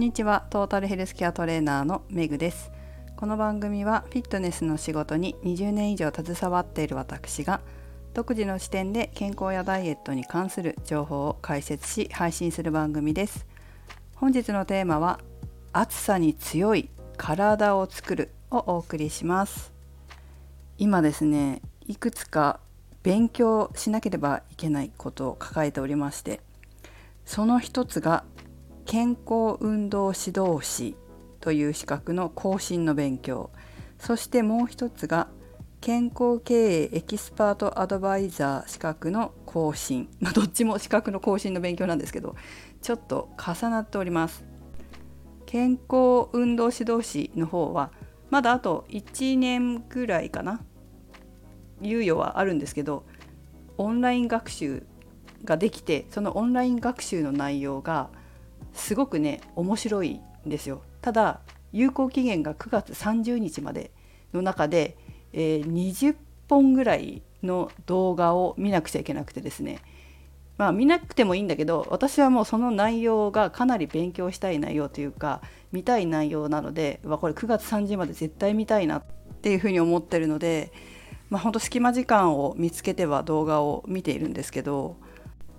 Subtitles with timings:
[0.00, 0.46] んにちは。
[0.48, 2.72] トータルヘルスケアトレーナーのメグです。
[3.16, 7.60] この番組はフィットネスの仕事に20年以上携わっている私が
[8.14, 13.46] 独自の視点で健康やダイエットに関する情報を解説し配信する番組です。
[14.14, 15.20] 本日のテーマは
[15.74, 16.88] 暑さに強い
[17.18, 19.70] 体を作るをお送りします。
[20.78, 22.58] 今ですねいくつか
[23.02, 26.40] 勉強しなければいけないことを抱えておりまして
[27.30, 28.24] その一つが
[28.90, 30.96] 健康運動指導士
[31.38, 33.50] という資格の更新の勉強。
[34.00, 35.28] そしてもう一つが
[35.80, 42.34] 健康経営エキスパートアドバイザー資格の更新、まあ、どっちも資格の更新の勉強なんですけど
[42.82, 44.44] ちょっと重なっております。
[45.46, 47.92] 健康運動指導士の方は
[48.28, 50.62] まだあと1年ぐらいかな。
[51.80, 53.04] 猶予はあるんですけど
[53.78, 54.84] オンライン学習
[55.44, 58.10] ができてそのオンライン学習の内容が
[58.72, 60.82] すごくね面白いんですよ。
[61.00, 61.40] ただ
[61.72, 63.90] 有効期限が9月30日まで
[64.32, 64.96] の中で、
[65.32, 66.16] えー、20
[66.48, 69.80] 本ぐらいの動画を見なくちゃいけなくてですね
[70.58, 75.40] まあ見なくてもいいんだけど私はもうその内容がかなり勉強したい内容というか
[75.72, 79.02] 見たい内容なのでこれ9月30日まで絶対見たいなっ
[79.40, 80.72] ていうふうに思ってるので
[81.30, 84.96] まあほんと隙間時間を見つけては動画を見ているんですけど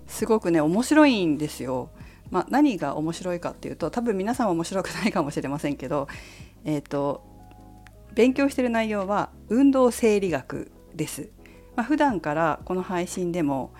[0.06, 1.90] すごくね面白いんですよ。
[2.32, 6.08] まあ、何が面白いかっていうと多分皆さんは面白くないかもしれませんけど、
[6.64, 7.22] えーと、
[8.14, 11.28] 勉強してる内容は運動生理学です。
[11.76, 13.74] まあ、普段からこの配信でも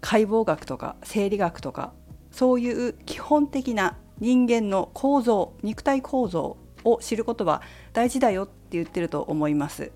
[0.00, 1.92] 解剖学とか生理学とか
[2.30, 7.60] そういう基本的な人間の構造肉体構造を知ることは
[7.92, 9.90] 大事だよって言ってると思います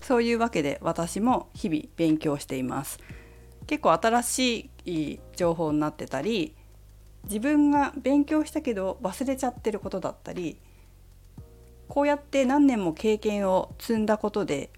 [0.00, 2.98] そういうわけで私も日々勉強しています
[3.66, 6.54] 結構新しい情報になってたり
[7.28, 10.58] 自分が勉強したけど忘れちゃってることだったり
[11.86, 14.70] こうやって何年も経験を積んだことで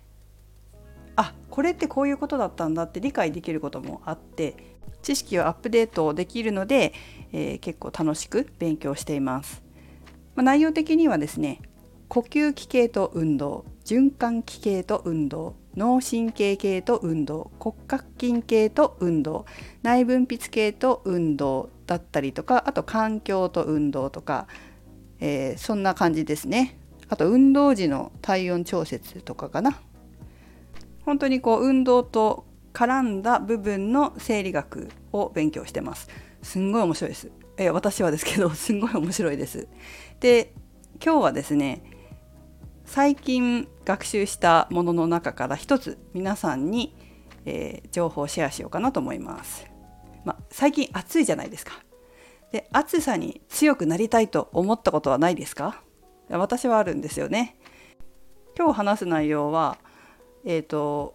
[1.17, 6.93] あこれってこういうことだったんだって理解できることもあって知識をアップデートできるので、
[7.33, 9.63] えー、結構楽しく勉強しています。
[10.35, 11.61] まあ、内容的にはですね
[12.09, 19.47] 呼吸器系と運動循環器系と運動脳神経系と運動骨格筋系と運動
[19.83, 24.47] 内分泌系と運動だったりとかあと環境と運動とか、
[25.21, 26.77] えー、そんな感じですね。
[27.09, 29.81] あと運動時の体温調節とかかな。
[31.05, 36.09] 本当にこう運動と絡んだ部分の生理学を勉強してます。
[36.43, 39.67] すんごい面白いです、え、私はですけどすんごい面白いです。
[40.21, 40.53] で
[41.05, 41.83] 今日はですね
[42.93, 46.97] 最近学習したものの中から一つ皆さんに、
[47.45, 49.65] えー、情報をシェアしようかなと思います
[50.25, 51.73] まあ、最近暑いじゃないですか。
[52.51, 55.85] で暑さに強くなりたいと思ったことはないですか？
[56.31, 57.57] 私はあるんですよね。
[58.59, 59.79] 今日話す内容は、
[60.45, 61.15] えーと、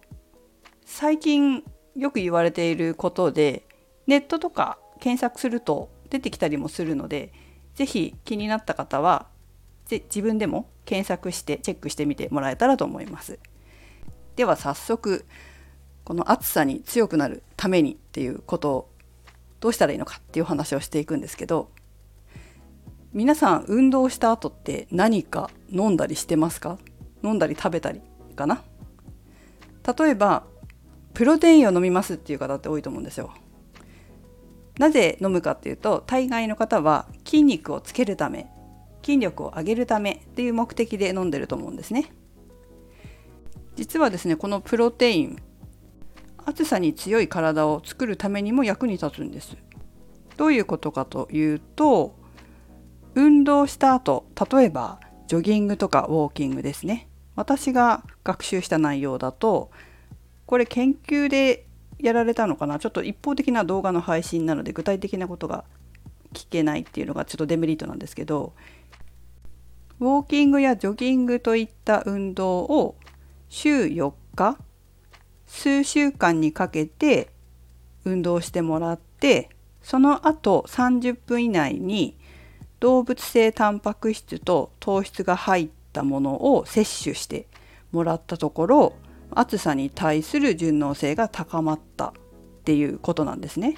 [0.86, 1.62] 最近
[1.94, 3.68] よく言われていることで
[4.06, 7.34] ネットとか検索すると出てきたりもするので
[7.74, 9.28] 是非気になった方は
[9.90, 13.38] 自分でも検索してチェックしてみてもらえたらと思います。
[14.36, 15.24] では早速
[16.04, 18.90] この暑さに強くなるためにっていうことを
[19.60, 21.70] どうしたらいいのかっていう話をしていくんですけど
[23.12, 26.78] 皆さん運動した後って何か飲んだりしてますか？
[27.24, 28.02] 飲んだり食べたり
[28.36, 28.62] かな？
[29.98, 30.44] 例えば
[31.14, 33.32] プロテインを飲みますっていう方って多いと思うんですよ。
[34.78, 38.50] なぜ飲むかっていうと大概の方は筋肉をつけるため
[39.06, 42.12] 筋力を上げるためっていう目的で飲んでると思うんですね。
[43.76, 45.38] 実はですねこのプロテイン
[46.44, 49.56] 暑さに強い体を作るためにも役に立つんです。
[50.36, 52.16] どういうことかというと
[53.14, 57.08] 運動した後例えばジョギングとかウォーキングですね。
[57.36, 59.70] 私が学習した内容だと
[60.46, 61.66] これ研究で
[61.98, 62.78] やられたのかな？
[62.78, 65.64] ちょっと一方的な動画の配信なので具体的なことが
[66.32, 68.52] 聞けないっていうのがちょっとデメリットなんですけど
[69.98, 72.96] ウォーキングやジョギングといった運動を
[73.48, 74.58] 週4日
[75.46, 77.30] 数週間にかけて
[78.04, 79.48] 運動してもらって
[79.80, 82.18] その後30分以内に
[82.80, 87.48] 動物性タンパク質と糖質が入ったものを摂取して
[87.90, 88.92] もらったところ
[89.30, 92.12] 暑さに対する順応性が高まったっ
[92.64, 93.76] ていうことなんですね。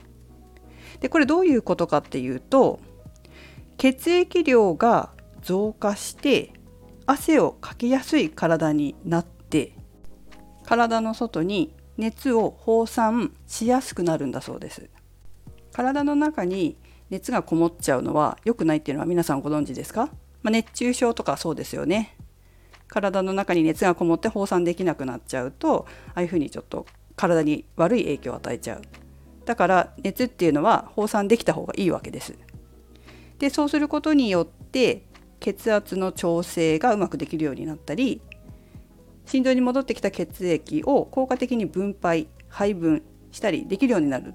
[1.01, 2.81] でこれどういうことかっていうと
[3.77, 5.11] 血液量が
[5.49, 6.53] 増加して
[7.07, 9.73] 汗をかきやすい体になって
[10.67, 14.91] 体の外に熱を放散しやすくなるんだそうです。
[15.73, 16.77] 体の中に
[17.09, 20.11] 熱がこもっちゃうのは良くないっていうのは皆さんご存知ですか、
[20.43, 22.15] まあ、熱中症とかそうですよね。
[22.87, 26.85] 体の中に熱がこもって放散できなくなっちゃうとああいうふうにちょっと
[27.17, 28.83] 体に悪い影響を与えちゃう。
[29.47, 32.37] だから熱っていうのは放散できた方がいいわけです。
[33.39, 35.07] でそうすることによって
[35.41, 38.21] 血圧の調整がうまくできるようになったり
[39.27, 44.35] 心臓に戻ってきた血液を効果的に分配配分したりできるようになる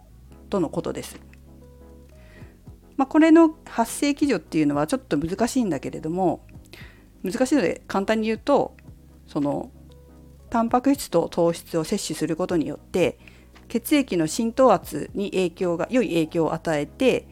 [0.49, 1.19] とのことです。
[2.95, 6.45] まあ、これの発生基準っていうのはちょっと難しいんだけれども
[7.23, 8.75] 難しいので簡単に言うと
[9.25, 9.71] その
[10.51, 13.17] タンパク質と糖質を摂取することによって
[13.67, 17.27] 血液の浸透圧に影響が良い影響を与えて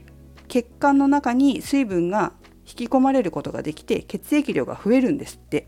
[0.47, 2.33] 血管の中に水分が
[2.65, 5.67] 引き込まれることができて血液量が増えるんですって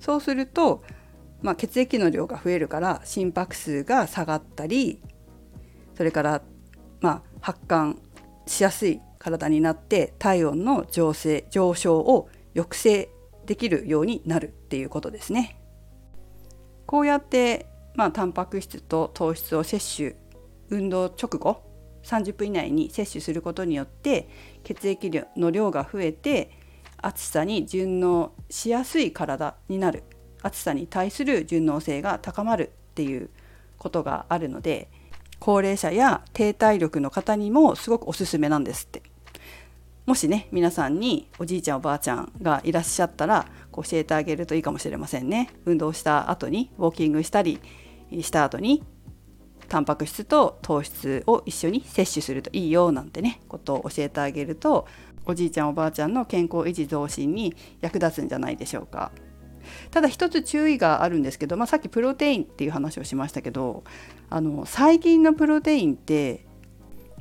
[0.00, 0.82] そうすると、
[1.42, 5.00] まあ、血液の量が増えるから心拍数が下がったり
[5.94, 6.42] それから、
[7.00, 7.96] まあ、発汗
[8.46, 13.10] しやすい体になって体温の上昇上昇を抑制
[13.46, 15.60] できるようになるっていうことですね。
[16.86, 20.16] こうやって、まあ、タンパク質と糖質を摂取
[20.70, 21.62] 運動直後
[22.02, 24.28] 30分以内に摂取することによって
[24.62, 26.50] 血液量の量が増えて
[26.98, 30.04] 暑さに順応しやすい体になる。
[30.42, 33.30] 暑さに対する順応性が高まるっていう
[33.78, 34.90] ことがあるので
[35.38, 39.02] 高齢者や低体力の方にもすごくおすすめなんですって。
[40.04, 45.50] もしね皆さんにおじいちゃんおばあちゃんがいらっしゃったら教えてあげるといいかもしれませんね。
[45.64, 47.60] 運動した後にウォーキングしたり
[48.20, 48.82] した後に
[49.68, 54.86] タンパク質と糖質を一緒に摂取するといいよなんてねことを教えてあげると
[55.24, 59.12] おじいちゃんおばあちゃんの健康維持増進に役立つんじゃないでしょうか。
[59.92, 63.84] ただ一つ注意があるんですけど、まあ、さっきプロテインっていう話をしましたけど
[64.28, 66.44] あの最近のプロテインって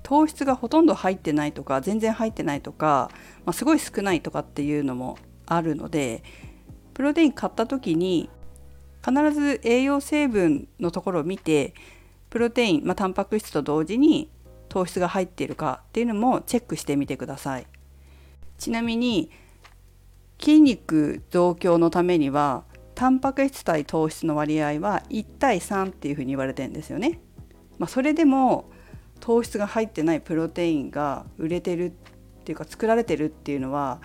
[0.02, 3.12] 糖質がほとんど入ってないとか全然入ってないとか、
[3.46, 6.24] まあ、すごい少ないとかっていうのもあるので
[6.94, 8.30] プロテイン買った時に
[9.06, 11.74] 必ず栄養成分のところを見て
[12.32, 14.32] プロテイン、まあ、タンパク質と同時に
[14.70, 17.68] 糖質が入っているかっていうのもチェックしてみてください。
[18.58, 19.30] ちなみに
[20.40, 22.64] 筋肉増強のためには
[22.96, 27.20] タンパク質対糖質の割合は1対3っていうふうに言われてんですよね。
[27.80, 28.70] まあ、それでも
[29.20, 31.92] 糖質が入ってないプロテインが売れてるっ
[32.46, 34.00] ていうか作られてるっていうのは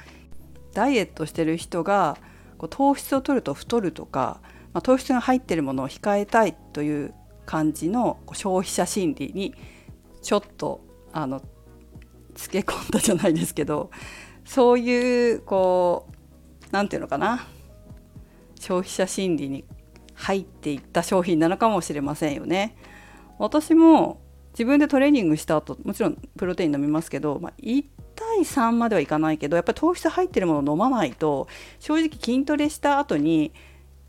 [0.74, 2.18] ダイエットしてる人が
[2.58, 4.40] こう糖質を取ると太るとか、
[4.72, 7.14] まあ、糖質が入ってるものを控えたいという
[7.46, 9.54] 感じの消費者心理に
[10.20, 10.80] ちょっと
[11.12, 11.40] あの
[12.34, 13.90] つけ込んだじゃないですけど
[14.44, 17.46] そういうこう何て言うのかな
[18.60, 19.64] 消費者心理に
[20.14, 22.74] 入っていった商品なのかもしれませんよね。
[23.38, 24.20] 私も
[24.52, 27.84] 自分でトレーニングした後もちろんプロテイン飲みますけど、まあ、1
[28.14, 31.46] 対3まではいかないけどやっぱり糖質入ってるものを飲まないと
[31.78, 33.52] 正直筋トレした後に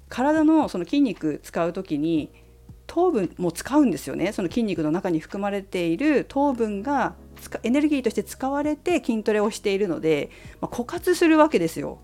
[0.07, 2.31] 体のその筋肉使う時に
[2.87, 4.31] 糖分も使うんですよね。
[4.31, 7.15] その筋肉の中に含まれている糖分が
[7.63, 10.31] エネルギーとして使われて筋トレをしているので、
[10.61, 11.99] まあ、枯渇するわけですよ。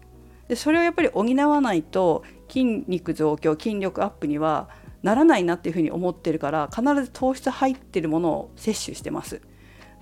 [0.48, 4.70] でそれをやっぱり補わないと筋肉増強筋力アップには
[5.02, 9.42] ならないなっていうふうに思ってるから必ず糖質入ってるものを摂取してます。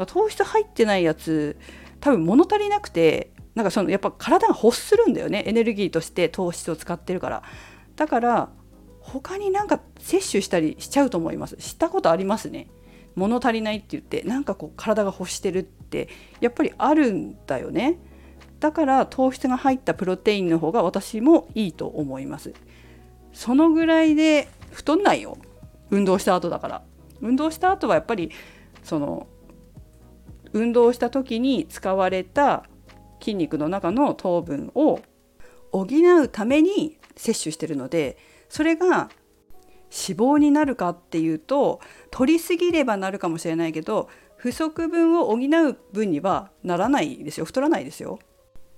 [0.08, 1.58] 糖質入ってないやつ
[2.00, 5.44] 多分物足りなくてなんかそのやっぱ体が欲するんだよね。
[5.46, 7.44] エネルギーとして糖質を使ってるから。
[7.96, 8.50] だから
[9.01, 11.55] 他になんか摂取したりしちゃうと思います。
[11.60, 12.67] したことありますね。
[13.15, 16.08] 物足りないって言ってなんかこう体が欲してるって
[16.39, 18.00] やっぱりあるんだよね。
[18.60, 22.53] だから糖質が入ったプロテインの方が私もいいと思います。
[23.34, 25.38] そのぐらいで太んないよ。
[25.89, 26.84] 運動した後だから。
[27.22, 28.31] 運動した後はやっぱり
[28.84, 29.27] その
[30.53, 32.65] 運動した時に使われた
[33.20, 35.00] 筋肉の中の糖分を
[35.72, 35.86] 補
[36.22, 38.17] うために摂取してるので
[38.51, 41.79] それが脂肪になるかっていうと
[42.12, 47.46] 取りすぎればなるかもしれないけど不足分を補う分にはならないですよ。
[47.46, 48.20] 太らないですよ。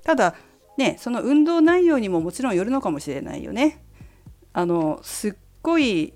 [0.03, 0.36] ただ
[0.77, 3.84] ねその運動内容にももちろんよるのかもしれないよね。
[4.53, 6.13] あのすっごい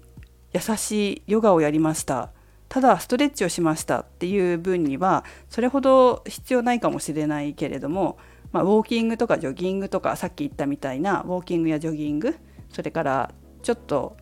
[0.53, 2.31] 優しいヨガをやりました。
[2.69, 8.19] ただストレッチをしましたっていう分にはそれほど必要ないかもしれないけれども、
[8.51, 12.35] まあ、ウォーキングとかジョギングとかさっき言ったみたいなウォーキングやジョギング
[12.69, 13.31] それから
[13.67, 14.15] ちょっと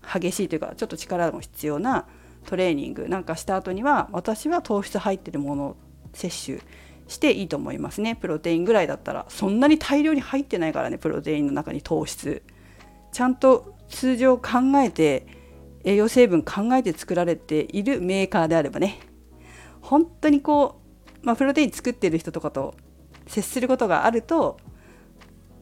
[0.00, 2.06] 激しいというかちょっと力も必要な
[2.44, 5.76] トレーニングなんかした後には私は糖質入ってるものを
[6.12, 6.62] 摂取
[7.08, 8.14] していいと思いますね。
[8.14, 12.44] プロテインぐらいだったらそんなに大量に入ってないからねプロテインの中に糖質。
[13.10, 15.26] ちゃんと通常考えて
[15.82, 19.00] 栄養成分考えて作られているメーカーであればね
[19.80, 20.80] 本当にこ
[21.22, 22.76] うまあ、プロテイン作ってる人とかと
[23.26, 24.58] 接することがあると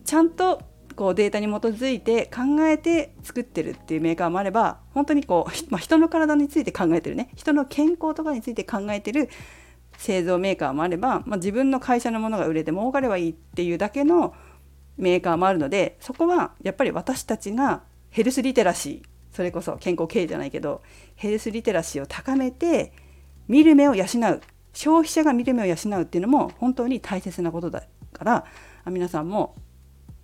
[0.05, 0.61] ちゃんと
[0.95, 7.31] こうデータに基づいて考えて作ってるっていうメーカーもあれば本当にこう、まあ、人の体について考えてるね。
[7.37, 9.29] 人の健康とかについて考えてる
[9.99, 14.35] 製造メーカーもあれば、まあ、自分の会社のものが売れて儲かればいいっていうだけの
[14.97, 20.83] メーカーもあるのでそこはやっぱり私たちがヘルスリテラシーそれこそ健康経営じゃないけど
[21.17, 22.93] ヘルスリテラシーを高めて
[23.49, 24.07] 見る目を養う
[24.73, 28.45] 消費者が見る目を養うっていうのも本当に大切なことだから
[28.87, 29.57] 皆さんも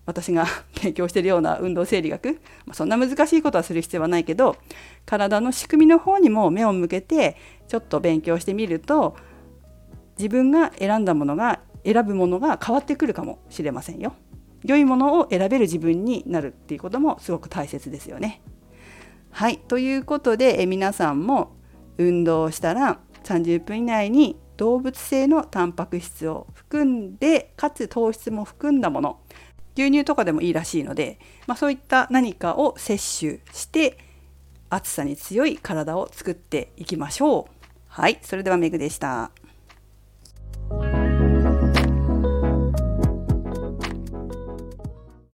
[0.06, 0.46] 私が
[0.82, 4.56] 勉強してるような運動生理学、まあ、そんな難しいことはする必要はないけど
[5.06, 7.36] 体の仕組みの方にも目を向けて
[7.68, 9.16] ちょっと勉強してみると
[10.18, 14.12] 自分が選んだものが選ぶものが変わってくるかもしれませんよ。
[14.64, 18.42] 良いものを選べる自分になるっていうこともすごく大切ですよね。
[19.30, 21.56] はいということでえ皆さんも
[21.98, 29.20] 運動したら30分以内に動物性のタンパク質を含んでかつ糖質も含んだもの
[29.76, 33.98] 牛乳とかでもいいらしいので、まあ、そういった何かを摂取して
[34.68, 37.60] 暑さに強い体を作っていきましょう。
[37.88, 39.30] はい、それではメグでした。